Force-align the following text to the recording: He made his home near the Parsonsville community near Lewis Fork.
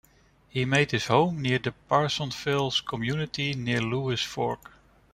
He 0.49 0.65
made 0.65 0.89
his 0.89 1.05
home 1.05 1.43
near 1.43 1.59
the 1.59 1.73
Parsonsville 1.87 2.71
community 2.87 3.53
near 3.53 3.83
Lewis 3.83 4.23
Fork. 4.23 4.71